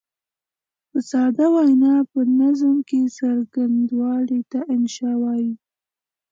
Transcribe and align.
په 0.89 0.99
ساده 1.09 1.45
وینا 1.53 1.95
په 2.11 2.19
نظم 2.39 2.75
کې 2.89 3.13
څرګندولو 3.17 4.39
ته 4.51 4.59
انشأ 4.73 5.11
وايي. 5.21 5.51